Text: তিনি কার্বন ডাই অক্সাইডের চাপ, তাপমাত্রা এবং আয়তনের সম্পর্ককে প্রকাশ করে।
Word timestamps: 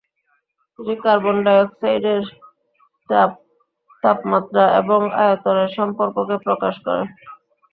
তিনি 0.79 0.93
কার্বন 1.03 1.37
ডাই 1.45 1.57
অক্সাইডের 1.63 2.23
চাপ, 3.09 3.31
তাপমাত্রা 4.03 4.63
এবং 4.79 4.99
আয়তনের 5.21 5.69
সম্পর্ককে 5.77 6.35
প্রকাশ 6.45 6.75
করে। 6.85 7.03